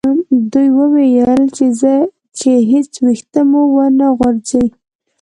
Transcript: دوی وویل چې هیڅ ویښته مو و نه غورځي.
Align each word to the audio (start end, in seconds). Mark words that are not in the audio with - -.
دوی 0.53 0.67
وویل 0.77 1.41
چې 2.39 2.51
هیڅ 2.71 2.91
ویښته 3.05 3.41
مو 3.49 3.61
و 3.73 3.77
نه 3.99 4.07
غورځي. 4.17 4.65